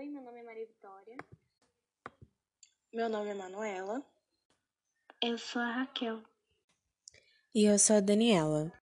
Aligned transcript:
Oi, 0.00 0.08
meu 0.08 0.22
nome 0.22 0.40
é 0.40 0.42
Maria 0.42 0.64
Vitória. 0.64 1.14
Meu 2.90 3.06
nome 3.10 3.28
é 3.28 3.34
Manuela. 3.34 4.02
Eu 5.22 5.36
sou 5.36 5.60
a 5.60 5.70
Raquel. 5.70 6.22
E 7.54 7.66
eu 7.66 7.78
sou 7.78 7.96
a 7.96 8.00
Daniela. 8.00 8.72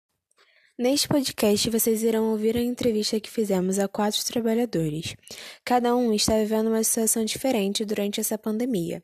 Neste 0.78 1.08
podcast, 1.08 1.68
vocês 1.70 2.04
irão 2.04 2.30
ouvir 2.30 2.56
a 2.56 2.62
entrevista 2.62 3.18
que 3.18 3.28
fizemos 3.28 3.80
a 3.80 3.88
quatro 3.88 4.24
trabalhadores. 4.26 5.16
Cada 5.64 5.96
um 5.96 6.14
está 6.14 6.34
vivendo 6.34 6.68
uma 6.68 6.84
situação 6.84 7.24
diferente 7.24 7.84
durante 7.84 8.20
essa 8.20 8.38
pandemia. 8.38 9.02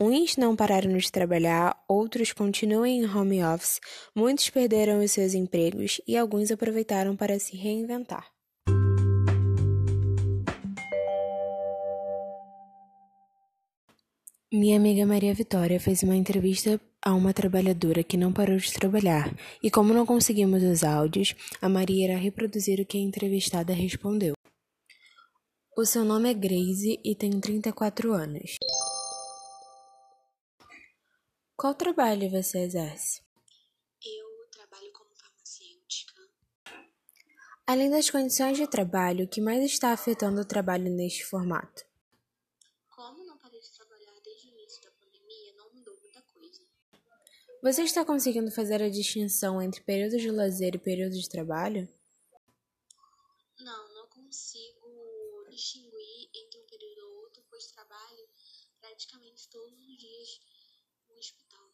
Uns 0.00 0.36
não 0.36 0.56
pararam 0.56 0.98
de 0.98 1.12
trabalhar, 1.12 1.80
outros 1.88 2.32
continuam 2.32 2.84
em 2.84 3.06
home 3.06 3.44
office, 3.44 3.78
muitos 4.12 4.50
perderam 4.50 4.98
os 4.98 5.12
seus 5.12 5.34
empregos 5.34 6.00
e 6.04 6.16
alguns 6.16 6.50
aproveitaram 6.50 7.14
para 7.14 7.38
se 7.38 7.56
reinventar. 7.56 8.33
Minha 14.56 14.76
amiga 14.76 15.04
Maria 15.04 15.34
Vitória 15.34 15.80
fez 15.80 16.04
uma 16.04 16.14
entrevista 16.14 16.80
a 17.02 17.12
uma 17.12 17.34
trabalhadora 17.34 18.04
que 18.04 18.16
não 18.16 18.32
parou 18.32 18.56
de 18.56 18.72
trabalhar, 18.72 19.34
e 19.60 19.68
como 19.68 19.92
não 19.92 20.06
conseguimos 20.06 20.62
os 20.62 20.84
áudios, 20.84 21.34
a 21.60 21.68
Maria 21.68 22.04
irá 22.04 22.16
reproduzir 22.16 22.78
o 22.78 22.86
que 22.86 22.96
a 22.96 23.00
entrevistada 23.00 23.72
respondeu. 23.72 24.34
O 25.76 25.84
seu 25.84 26.04
nome 26.04 26.30
é 26.30 26.34
Grace 26.34 27.00
e 27.04 27.16
tem 27.16 27.32
34 27.40 28.12
anos. 28.12 28.54
Qual 31.56 31.74
trabalho 31.74 32.30
você 32.30 32.60
exerce? 32.60 33.22
Eu 34.04 34.48
trabalho 34.52 34.92
como 34.92 35.10
farmacêutica. 35.16 36.14
Além 37.66 37.90
das 37.90 38.08
condições 38.08 38.56
de 38.56 38.68
trabalho, 38.68 39.24
o 39.24 39.28
que 39.28 39.40
mais 39.40 39.64
está 39.64 39.92
afetando 39.92 40.40
o 40.40 40.44
trabalho 40.44 40.88
neste 40.94 41.24
formato? 41.24 41.82
Como 42.88 43.26
não 43.26 43.36
parei 43.36 43.58
de 43.58 43.63
trabalhar 43.74 44.20
desde 44.20 44.48
o 44.48 44.50
início 44.50 44.82
da 44.82 44.90
pandemia, 44.92 45.54
não 45.56 45.72
mudou 45.74 45.98
muita 46.00 46.22
coisa. 46.22 46.62
Você 47.62 47.82
está 47.82 48.04
conseguindo 48.04 48.50
fazer 48.50 48.82
a 48.82 48.88
distinção 48.88 49.60
entre 49.60 49.82
períodos 49.82 50.20
de 50.20 50.30
lazer 50.30 50.74
e 50.74 50.78
períodos 50.78 51.20
de 51.20 51.28
trabalho? 51.28 51.88
Não, 53.58 53.94
não 53.94 54.08
consigo 54.08 55.46
distinguir 55.50 56.30
entre 56.34 56.60
um 56.60 56.66
período 56.66 57.06
ou 57.08 57.22
outro, 57.22 57.42
pois 57.48 57.66
trabalho 57.68 58.28
praticamente 58.80 59.48
todos 59.48 59.78
os 59.78 59.96
dias 59.96 60.40
no 61.08 61.16
hospital. 61.16 61.70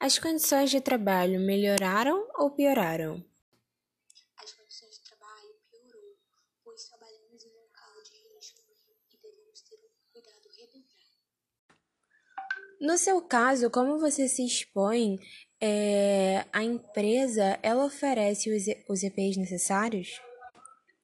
As 0.00 0.18
condições 0.18 0.70
de 0.70 0.80
trabalho 0.80 1.38
melhoraram 1.40 2.26
ou 2.36 2.50
pioraram? 2.50 3.24
As 4.36 4.52
condições 4.52 4.96
de 4.96 5.02
trabalho 5.02 5.54
piorou, 5.70 6.18
pois 6.62 6.84
trabalhamos 6.88 7.44
em 7.44 7.50
um 7.50 7.60
local 7.60 8.02
de 8.02 8.16
risco 8.34 8.62
e 9.10 9.16
devemos 9.18 9.60
ter 9.60 9.76
um 9.76 10.12
cuidado 10.12 10.48
redobrado. 10.56 10.94
No 12.84 12.98
seu 12.98 13.22
caso, 13.22 13.70
como 13.70 13.98
você 13.98 14.28
se 14.28 14.44
expõe, 14.44 15.18
é, 15.58 16.44
a 16.52 16.62
empresa 16.62 17.58
ela 17.62 17.86
oferece 17.86 18.54
os, 18.54 18.64
os 18.86 19.02
EPIs 19.02 19.38
necessários? 19.38 20.20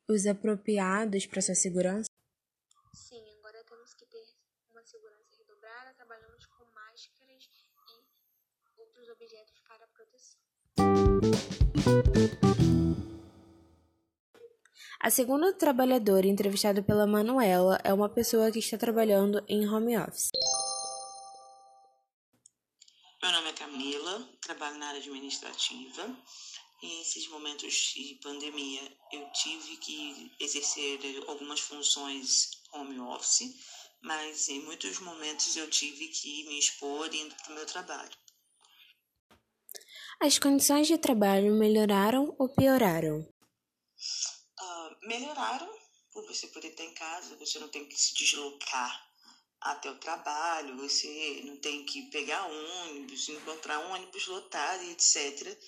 Os 0.07 0.27
apropriados 0.27 1.25
para 1.25 1.41
sua 1.41 1.55
segurança? 1.55 2.11
Sim, 2.93 3.25
agora 3.39 3.65
temos 3.65 3.95
que 3.95 4.05
ter 4.05 4.23
uma 4.71 4.85
segurança 4.85 5.25
redobrada, 5.39 5.95
trabalhamos 5.95 6.45
com 6.45 6.65
máscaras 6.75 7.49
e 7.49 8.81
outros 8.83 9.09
objetos 9.09 9.63
para 9.67 9.87
proteção. 9.89 10.39
A 15.01 15.09
segunda 15.09 15.55
trabalhadora 15.55 16.27
entrevistada 16.27 16.83
pela 16.83 17.07
Manuela 17.07 17.81
é 17.83 17.91
uma 17.91 18.11
pessoa 18.11 18.53
que 18.53 18.59
está 18.59 18.77
trabalhando 18.77 19.43
em 19.49 19.67
home 19.67 19.97
office. 19.97 20.29
Trabalho 24.41 24.79
na 24.79 24.89
área 24.89 25.01
administrativa. 25.01 26.17
E 26.83 27.03
esses 27.03 27.29
momentos 27.29 27.93
de 27.95 28.19
pandemia 28.23 28.97
eu 29.13 29.31
tive 29.33 29.77
que 29.77 30.33
exercer 30.41 30.99
algumas 31.29 31.61
funções 31.61 32.51
home 32.73 32.99
office, 33.01 33.55
mas 34.03 34.49
em 34.49 34.61
muitos 34.61 34.99
momentos 35.01 35.57
eu 35.57 35.69
tive 35.69 36.09
que 36.09 36.45
me 36.45 36.59
expor 36.59 37.15
indo 37.15 37.35
para 37.35 37.53
o 37.53 37.55
meu 37.55 37.67
trabalho. 37.67 38.17
As 40.21 40.39
condições 40.39 40.87
de 40.87 40.97
trabalho 40.97 41.55
melhoraram 41.55 42.35
ou 42.39 42.49
pioraram? 42.49 43.27
Ah, 44.59 44.97
melhoraram 45.03 45.71
por 46.13 46.27
você 46.27 46.47
poder 46.49 46.69
estar 46.69 46.85
em 46.85 46.95
casa, 46.95 47.37
você 47.37 47.59
não 47.59 47.69
tem 47.69 47.87
que 47.87 47.97
se 47.97 48.15
deslocar 48.15 49.10
até 49.61 49.91
o 49.91 49.97
trabalho, 49.97 50.77
você 50.77 51.43
não 51.45 51.57
tem 51.57 51.85
que 51.85 52.11
pegar 52.11 52.47
ônibus, 52.47 53.29
encontrar 53.29 53.79
um 53.81 53.93
ônibus 53.93 54.27
lotado 54.27 54.83
e 54.85 54.93
etc. 54.93 55.59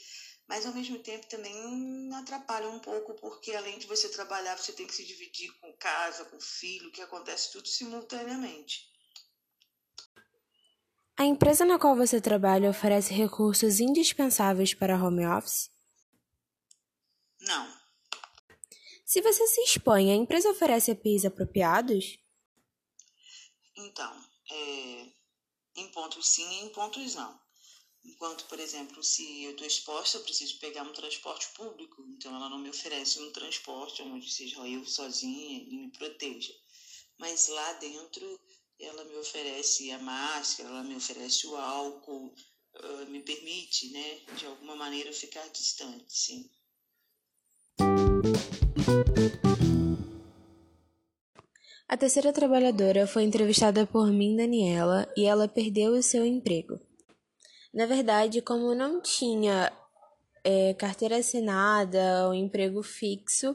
Mas 0.48 0.66
ao 0.66 0.72
mesmo 0.72 0.98
tempo 0.98 1.26
também 1.28 2.14
atrapalha 2.14 2.68
um 2.68 2.78
pouco, 2.78 3.14
porque 3.14 3.52
além 3.52 3.78
de 3.78 3.86
você 3.86 4.08
trabalhar, 4.08 4.56
você 4.56 4.72
tem 4.72 4.86
que 4.86 4.94
se 4.94 5.04
dividir 5.04 5.52
com 5.60 5.72
casa, 5.74 6.24
com 6.24 6.40
filho, 6.40 6.90
que 6.90 7.02
acontece 7.02 7.52
tudo 7.52 7.68
simultaneamente. 7.68 8.90
A 11.16 11.24
empresa 11.24 11.64
na 11.64 11.78
qual 11.78 11.94
você 11.94 12.20
trabalha 12.20 12.70
oferece 12.70 13.12
recursos 13.12 13.78
indispensáveis 13.78 14.74
para 14.74 14.96
home 14.96 15.26
office? 15.26 15.70
Não, 17.40 17.82
Se 19.04 19.20
você 19.20 19.46
se 19.46 19.60
expõe, 19.60 20.10
a 20.10 20.14
empresa 20.14 20.48
oferece 20.48 20.90
EPIs 20.90 21.26
apropriados? 21.26 22.21
Então, 23.84 24.24
é, 24.50 25.06
em 25.74 25.88
pontos 25.88 26.28
sim 26.28 26.48
e 26.48 26.64
em 26.64 26.68
pontos 26.68 27.14
não. 27.14 27.40
Enquanto, 28.04 28.44
por 28.46 28.58
exemplo, 28.58 29.02
se 29.02 29.42
eu 29.44 29.52
estou 29.52 29.66
exposta, 29.66 30.16
eu 30.18 30.22
preciso 30.22 30.58
pegar 30.58 30.82
um 30.82 30.92
transporte 30.92 31.48
público, 31.54 32.02
então 32.08 32.34
ela 32.34 32.48
não 32.48 32.58
me 32.58 32.68
oferece 32.68 33.20
um 33.20 33.30
transporte 33.30 34.02
onde 34.02 34.30
seja 34.30 34.66
eu 34.66 34.84
sozinha 34.84 35.58
e 35.58 35.76
me 35.76 35.90
proteja. 35.90 36.52
Mas 37.18 37.48
lá 37.48 37.72
dentro 37.74 38.40
ela 38.78 39.04
me 39.04 39.16
oferece 39.16 39.90
a 39.92 39.98
máscara, 39.98 40.68
ela 40.68 40.82
me 40.82 40.96
oferece 40.96 41.46
o 41.46 41.56
álcool, 41.56 42.34
me 43.08 43.20
permite, 43.20 43.88
né, 43.90 44.20
de 44.36 44.46
alguma 44.46 44.74
maneira 44.74 45.12
ficar 45.12 45.48
distante, 45.48 46.06
sim. 46.08 46.50
Terceira 52.02 52.32
trabalhadora 52.32 53.06
foi 53.06 53.22
entrevistada 53.22 53.86
por 53.86 54.10
mim, 54.10 54.34
Daniela, 54.34 55.08
e 55.16 55.24
ela 55.24 55.46
perdeu 55.46 55.92
o 55.92 56.02
seu 56.02 56.26
emprego. 56.26 56.80
Na 57.72 57.86
verdade, 57.86 58.42
como 58.42 58.74
não 58.74 59.00
tinha 59.00 59.72
é, 60.42 60.74
carteira 60.74 61.18
assinada 61.18 62.26
ou 62.26 62.34
emprego 62.34 62.82
fixo, 62.82 63.54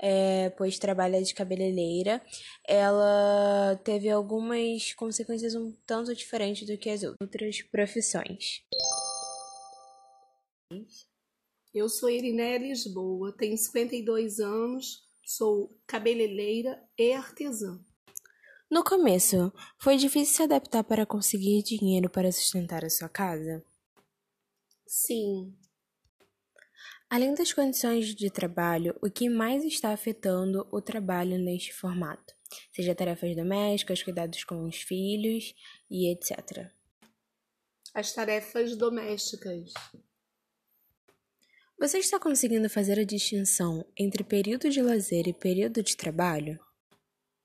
é, 0.00 0.48
pois 0.56 0.78
trabalha 0.78 1.22
de 1.22 1.34
cabeleireira, 1.34 2.24
ela 2.66 3.78
teve 3.84 4.08
algumas 4.08 4.94
consequências 4.94 5.54
um 5.54 5.70
tanto 5.86 6.14
diferentes 6.14 6.66
do 6.66 6.78
que 6.78 6.88
as 6.88 7.02
outras 7.02 7.60
profissões. 7.60 8.62
Eu 11.74 11.90
sou 11.90 12.08
Irinéia 12.08 12.56
Lisboa, 12.56 13.36
tenho 13.36 13.58
52 13.58 14.40
anos, 14.40 15.05
sou 15.26 15.76
cabeleireira 15.86 16.82
e 16.96 17.12
artesã. 17.12 17.78
No 18.70 18.82
começo, 18.82 19.52
foi 19.78 19.96
difícil 19.96 20.36
se 20.36 20.42
adaptar 20.44 20.84
para 20.84 21.04
conseguir 21.04 21.62
dinheiro 21.62 22.08
para 22.08 22.32
sustentar 22.32 22.84
a 22.84 22.90
sua 22.90 23.08
casa? 23.08 23.62
Sim, 24.86 25.54
Além 27.08 27.34
das 27.34 27.52
condições 27.52 28.14
de 28.16 28.28
trabalho, 28.30 28.96
o 29.00 29.08
que 29.08 29.28
mais 29.28 29.64
está 29.64 29.92
afetando 29.92 30.66
o 30.72 30.82
trabalho 30.82 31.38
neste 31.38 31.72
formato? 31.72 32.34
Seja 32.72 32.96
tarefas 32.96 33.36
domésticas, 33.36 34.02
cuidados 34.02 34.42
com 34.42 34.64
os 34.64 34.76
filhos 34.76 35.54
e 35.88 36.10
etc. 36.10 36.68
as 37.94 38.12
tarefas 38.12 38.76
domésticas. 38.76 39.72
Você 41.78 41.98
está 41.98 42.18
conseguindo 42.18 42.70
fazer 42.70 42.98
a 42.98 43.04
distinção 43.04 43.84
entre 43.94 44.24
período 44.24 44.70
de 44.70 44.80
lazer 44.80 45.28
e 45.28 45.34
período 45.34 45.82
de 45.82 45.94
trabalho? 45.94 46.58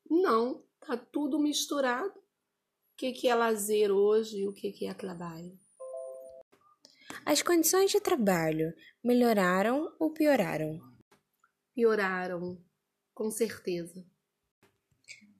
Não, 0.09 0.63
tá 0.79 0.95
tudo 0.95 1.37
misturado. 1.37 2.17
O 2.17 2.97
que, 2.97 3.11
que 3.11 3.27
é 3.27 3.35
lazer 3.35 3.91
hoje 3.91 4.39
e 4.39 4.47
o 4.47 4.53
que, 4.53 4.71
que 4.71 4.85
é 4.85 4.93
trabalho? 4.93 5.59
As 7.25 7.41
condições 7.41 7.91
de 7.91 7.99
trabalho 7.99 8.73
melhoraram 9.03 9.93
ou 9.99 10.13
pioraram? 10.13 10.79
Pioraram, 11.75 12.57
com 13.13 13.29
certeza. 13.29 14.05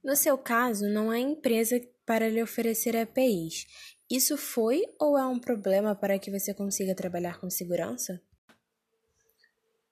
No 0.04 0.18
seu 0.18 0.38
caso, 0.38 0.90
não 0.90 1.10
há 1.10 1.18
empresa 1.18 1.80
para 2.06 2.28
lhe 2.28 2.44
oferecer 2.44 2.94
EPIs. 2.96 3.68
Isso 4.10 4.36
foi 4.36 4.84
ou 5.00 5.18
é 5.18 5.26
um 5.26 5.40
problema 5.40 5.96
para 5.96 6.20
que 6.20 6.30
você 6.30 6.54
consiga 6.54 6.94
trabalhar 6.94 7.40
com 7.40 7.50
segurança? 7.50 8.22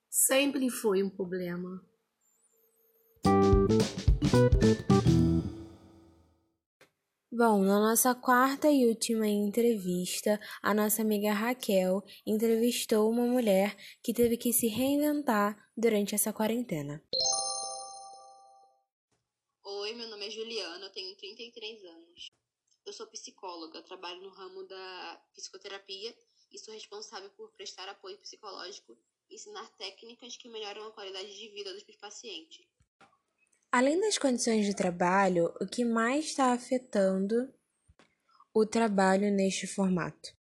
Sempre 0.10 0.72
foi 0.72 1.04
um 1.04 1.10
problema. 1.10 1.86
Bom, 7.32 7.62
na 7.64 7.80
nossa 7.80 8.16
quarta 8.16 8.72
e 8.72 8.88
última 8.88 9.28
entrevista, 9.28 10.40
a 10.64 10.74
nossa 10.74 11.04
amiga 11.04 11.32
Raquel 11.32 12.04
entrevistou 12.26 13.08
uma 13.08 13.26
mulher 13.28 13.78
que 14.04 14.12
teve 14.12 14.36
que 14.36 14.52
se 14.52 14.68
reinventar 14.68 15.56
durante 15.78 16.16
essa 16.16 16.34
quarentena. 16.34 17.02
Oi, 19.64 19.94
meu 19.94 20.08
nome 20.10 20.26
é 20.26 20.32
Juliana, 20.32 20.86
eu 20.86 20.92
tenho 20.92 21.16
33 21.18 21.86
anos. 21.86 22.28
Eu 22.84 22.94
sou 22.94 23.06
psicóloga, 23.06 23.84
trabalho 23.84 24.22
no 24.24 24.30
ramo 24.30 24.68
da 24.68 25.24
psicoterapia 25.36 26.18
e 26.52 26.58
sou 26.58 26.74
responsável 26.74 27.30
por 27.38 27.52
prestar 27.52 27.88
apoio 27.88 28.18
psicológico 28.18 28.98
ensinar 29.30 29.68
técnicas 29.78 30.36
que 30.38 30.50
melhoram 30.50 30.88
a 30.88 30.92
qualidade 30.92 31.38
de 31.38 31.50
vida 31.50 31.74
dos 31.74 31.84
pacientes. 31.98 32.66
Além 33.72 34.00
das 34.00 34.18
condições 34.18 34.66
de 34.66 34.76
trabalho, 34.76 35.54
o 35.62 35.68
que 35.68 35.86
mais 35.86 36.26
está 36.26 36.54
afetando 36.54 37.54
o 38.54 38.66
trabalho 38.66 39.32
neste 39.32 39.68
formato? 39.68 40.36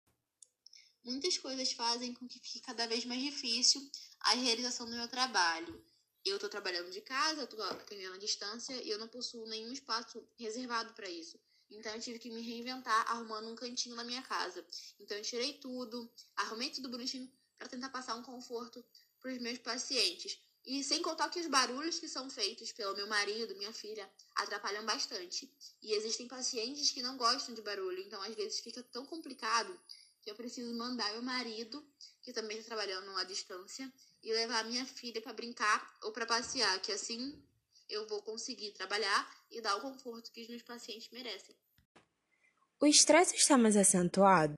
Muitas 1.05 1.37
coisas 1.37 1.73
fazem 1.73 2.15
com 2.15 2.27
que 2.27 2.41
fique 2.41 2.61
cada 2.61 2.87
vez 2.87 3.05
mais 3.05 3.21
difícil 3.21 3.81
a 4.21 4.35
realização 4.35 4.87
do 4.87 4.97
meu 4.97 5.09
trabalho. 5.09 5.85
Eu 6.25 6.37
estou 6.37 6.51
trabalhando 6.51 6.91
de 6.91 7.01
casa, 7.01 7.45
estou 7.45 7.63
atendendo 7.65 8.15
à 8.15 8.19
distância 8.19 8.75
e 8.83 8.89
eu 8.89 8.99
não 8.99 9.09
possuo 9.09 9.47
nenhum 9.47 9.73
espaço 9.73 10.27
reservado 10.39 10.93
para 10.95 11.09
isso. 11.09 11.39
Então 11.71 11.95
eu 11.95 12.01
tive 12.01 12.19
que 12.19 12.31
me 12.31 12.41
reinventar 12.41 13.11
arrumando 13.11 13.51
um 13.51 13.55
cantinho 13.55 13.95
na 13.95 14.05
minha 14.05 14.23
casa. 14.23 14.67
Então 14.99 15.17
eu 15.17 15.23
tirei 15.23 15.55
tudo, 15.55 16.11
arrumei 16.35 16.71
tudo 16.71 16.89
bonitinho 16.89 17.31
para 17.59 17.69
tentar 17.69 17.89
passar 17.91 18.15
um 18.15 18.23
conforto 18.23 18.85
para 19.21 19.33
os 19.33 19.39
meus 19.39 19.59
pacientes. 19.59 20.39
E 20.65 20.85
sem 20.85 21.01
contar 21.03 21.31
que 21.31 21.41
os 21.41 21.47
barulhos 21.47 21.99
que 21.99 22.09
são 22.09 22.29
feitos 22.29 22.73
pelo 22.73 22.95
meu 22.95 23.07
marido, 23.07 23.57
minha 23.57 23.73
filha, 23.73 24.09
atrapalham 24.35 24.85
bastante. 24.85 25.51
E 25.83 25.93
existem 25.95 26.29
pacientes 26.29 26.91
que 26.91 27.03
não 27.03 27.17
gostam 27.17 27.55
de 27.55 27.63
barulho, 27.63 28.01
então 28.01 28.21
às 28.23 28.35
vezes 28.35 28.61
fica 28.61 28.83
tão 28.83 29.07
complicado 29.07 29.79
que 30.21 30.31
eu 30.31 30.35
preciso 30.35 30.75
mandar 30.75 31.11
meu 31.13 31.23
marido, 31.23 31.83
que 32.23 32.33
também 32.33 32.59
está 32.59 32.75
trabalhando 32.75 33.11
à 33.17 33.25
distância, 33.25 33.91
e 34.23 34.33
levar 34.33 34.65
minha 34.65 34.85
filha 34.85 35.23
para 35.23 35.33
brincar 35.33 35.99
ou 36.03 36.13
para 36.13 36.27
passear, 36.27 36.81
que 36.81 36.93
assim 36.93 37.43
eu 37.89 38.07
vou 38.07 38.21
conseguir 38.21 38.73
trabalhar 38.73 39.27
e 39.51 39.61
dar 39.61 39.77
o 39.77 39.81
conforto 39.81 40.31
que 40.31 40.43
os 40.43 40.49
meus 40.49 40.63
pacientes 40.63 41.09
merecem. 41.11 41.57
O 42.81 42.87
estresse 42.87 43.35
está 43.37 43.57
mais 43.57 43.77
acentuado? 43.77 44.55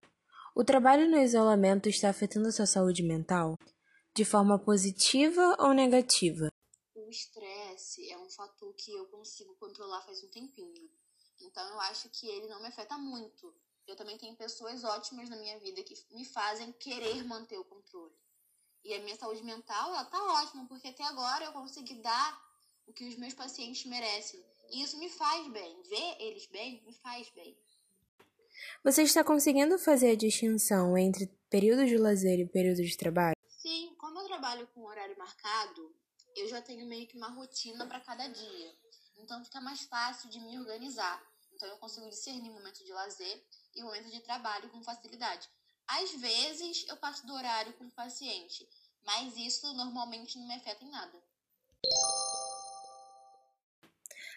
O 0.61 0.65
trabalho 0.73 1.09
no 1.11 1.17
isolamento 1.17 1.89
está 1.89 2.11
afetando 2.11 2.49
a 2.49 2.53
sua 2.53 2.67
saúde 2.67 3.03
mental? 3.03 3.59
De 4.15 4.27
forma 4.27 4.59
positiva 4.59 5.57
ou 5.59 5.73
negativa? 5.73 6.53
O 6.95 7.09
estresse 7.09 8.11
é 8.11 8.19
um 8.19 8.29
fator 8.29 8.71
que 8.75 8.93
eu 8.93 9.07
consigo 9.07 9.55
controlar 9.55 10.03
faz 10.03 10.23
um 10.23 10.29
tempinho. 10.29 10.91
Então 11.41 11.67
eu 11.67 11.81
acho 11.81 12.11
que 12.11 12.29
ele 12.29 12.47
não 12.47 12.61
me 12.61 12.69
afeta 12.69 12.99
muito. 12.99 13.55
Eu 13.87 13.97
também 13.97 14.19
tenho 14.19 14.37
pessoas 14.37 14.85
ótimas 14.85 15.31
na 15.31 15.37
minha 15.37 15.59
vida 15.61 15.83
que 15.83 15.95
me 16.11 16.27
fazem 16.27 16.71
querer 16.73 17.25
manter 17.25 17.56
o 17.56 17.65
controle. 17.65 18.13
E 18.85 18.93
a 18.93 19.01
minha 19.01 19.17
saúde 19.17 19.43
mental, 19.43 19.95
ela 19.95 20.05
tá 20.05 20.23
ótima, 20.43 20.67
porque 20.69 20.89
até 20.89 21.05
agora 21.05 21.47
eu 21.47 21.53
consegui 21.53 21.95
dar 22.03 22.39
o 22.87 22.93
que 22.93 23.09
os 23.09 23.17
meus 23.17 23.33
pacientes 23.33 23.87
merecem. 23.87 24.45
E 24.69 24.83
isso 24.83 24.99
me 24.99 25.09
faz 25.09 25.51
bem. 25.51 25.83
Ver 25.85 26.17
eles 26.21 26.45
bem 26.49 26.85
me 26.85 26.93
faz 26.93 27.31
bem. 27.31 27.56
Você 28.85 29.03
está 29.03 29.23
conseguindo 29.23 29.79
fazer 29.79 30.11
a 30.11 30.17
distinção 30.17 30.97
entre 30.97 31.27
período 31.49 31.87
de 31.87 31.97
lazer 31.97 32.39
e 32.41 32.47
período 32.47 32.83
de 32.83 32.97
trabalho? 32.97 33.37
Sim, 33.49 33.95
como 33.99 34.21
eu 34.21 34.27
trabalho 34.27 34.67
com 34.69 34.85
horário 34.85 35.17
marcado, 35.19 35.95
eu 36.37 36.49
já 36.49 36.62
tenho 36.62 36.87
meio 36.87 37.07
que 37.07 37.17
uma 37.17 37.31
rotina 37.31 37.87
para 37.87 38.01
cada 38.01 38.27
dia. 38.27 38.75
Então 39.19 39.45
fica 39.45 39.61
mais 39.61 39.83
fácil 39.83 40.31
de 40.31 40.41
me 40.41 40.59
organizar. 40.59 41.23
Então 41.53 41.69
eu 41.69 41.77
consigo 41.79 42.09
discernir 42.09 42.51
momento 42.51 42.83
de 42.85 42.93
lazer 42.93 43.45
e 43.75 43.83
momento 43.83 44.11
de 44.11 44.21
trabalho 44.21 44.71
com 44.71 44.83
facilidade. 44.83 45.49
Às 45.87 46.13
vezes 46.13 46.87
eu 46.89 46.97
passo 46.97 47.27
do 47.27 47.35
horário 47.35 47.73
com 47.75 47.85
o 47.85 47.91
paciente, 47.91 48.67
mas 49.05 49.37
isso 49.37 49.73
normalmente 49.75 50.39
não 50.39 50.47
me 50.47 50.55
afeta 50.55 50.85
em 50.85 50.91
nada. 50.91 51.23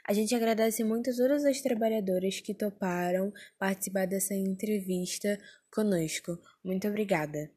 A 0.06 0.12
gente 0.12 0.36
agradece 0.36 0.84
muito 0.84 1.16
todas 1.16 1.46
as 1.46 1.62
trabalhadoras 1.62 2.42
que 2.42 2.54
toparam 2.54 3.32
participar 3.58 4.06
dessa 4.06 4.36
entrevista 4.36 5.40
conosco. 5.72 6.38
Muito 6.62 6.86
obrigada. 6.90 7.50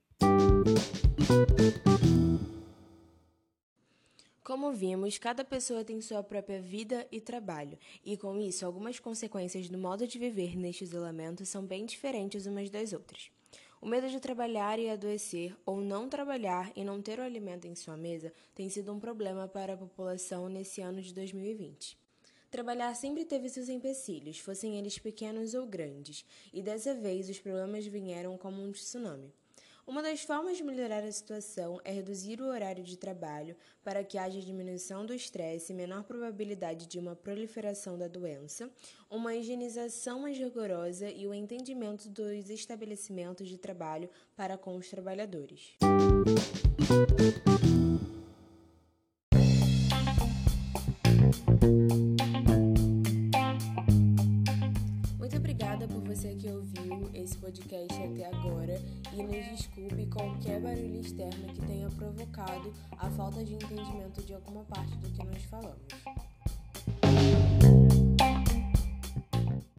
Como 4.44 4.72
vimos, 4.72 5.18
cada 5.18 5.44
pessoa 5.44 5.82
tem 5.82 6.00
sua 6.00 6.22
própria 6.22 6.60
vida 6.60 7.04
e 7.10 7.20
trabalho, 7.20 7.76
e 8.04 8.16
com 8.16 8.38
isso, 8.38 8.64
algumas 8.64 9.00
consequências 9.00 9.68
do 9.68 9.76
modo 9.76 10.06
de 10.06 10.16
viver 10.16 10.56
neste 10.56 10.84
isolamento 10.84 11.44
são 11.44 11.66
bem 11.66 11.84
diferentes 11.84 12.46
umas 12.46 12.70
das 12.70 12.92
outras. 12.92 13.28
O 13.82 13.88
medo 13.88 14.08
de 14.08 14.20
trabalhar 14.20 14.78
e 14.78 14.88
adoecer, 14.88 15.56
ou 15.66 15.80
não 15.80 16.08
trabalhar 16.08 16.70
e 16.76 16.84
não 16.84 17.02
ter 17.02 17.18
o 17.18 17.22
alimento 17.22 17.66
em 17.66 17.74
sua 17.74 17.96
mesa, 17.96 18.32
tem 18.54 18.68
sido 18.68 18.92
um 18.92 19.00
problema 19.00 19.48
para 19.48 19.74
a 19.74 19.76
população 19.76 20.48
nesse 20.48 20.80
ano 20.80 21.02
de 21.02 21.12
2020. 21.12 22.05
Trabalhar 22.56 22.94
sempre 22.94 23.22
teve 23.22 23.50
seus 23.50 23.68
empecilhos, 23.68 24.38
fossem 24.38 24.78
eles 24.78 24.98
pequenos 24.98 25.52
ou 25.52 25.66
grandes, 25.66 26.24
e 26.54 26.62
dessa 26.62 26.94
vez 26.94 27.28
os 27.28 27.38
problemas 27.38 27.86
vieram 27.86 28.38
como 28.38 28.62
um 28.62 28.72
tsunami. 28.72 29.30
Uma 29.86 30.02
das 30.02 30.22
formas 30.22 30.56
de 30.56 30.64
melhorar 30.64 31.04
a 31.04 31.12
situação 31.12 31.78
é 31.84 31.92
reduzir 31.92 32.40
o 32.40 32.46
horário 32.46 32.82
de 32.82 32.96
trabalho 32.96 33.54
para 33.84 34.02
que 34.02 34.16
haja 34.16 34.40
diminuição 34.40 35.04
do 35.04 35.12
estresse, 35.12 35.74
menor 35.74 36.04
probabilidade 36.04 36.86
de 36.86 36.98
uma 36.98 37.14
proliferação 37.14 37.98
da 37.98 38.08
doença, 38.08 38.70
uma 39.10 39.34
higienização 39.34 40.20
mais 40.20 40.38
rigorosa 40.38 41.10
e 41.10 41.26
o 41.26 41.34
entendimento 41.34 42.08
dos 42.08 42.48
estabelecimentos 42.48 43.50
de 43.50 43.58
trabalho 43.58 44.08
para 44.34 44.56
com 44.56 44.78
os 44.78 44.88
trabalhadores. 44.88 45.76
Podcast 57.56 58.02
até 58.02 58.26
agora 58.26 58.80
e 59.12 59.22
nos 59.22 59.46
desculpe 59.46 60.06
qualquer 60.06 60.60
barulho 60.60 61.00
externo 61.00 61.46
que 61.54 61.60
tenha 61.66 61.88
provocado 61.90 62.72
a 62.98 63.10
falta 63.10 63.42
de 63.44 63.54
entendimento 63.54 64.22
de 64.22 64.34
alguma 64.34 64.64
parte 64.64 64.94
do 64.98 65.10
que 65.10 65.24
nós 65.24 65.42
falamos. 65.44 66.25